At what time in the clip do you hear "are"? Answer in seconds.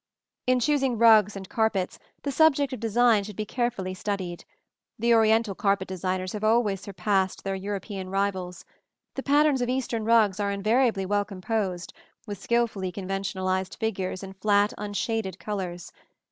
10.39-10.49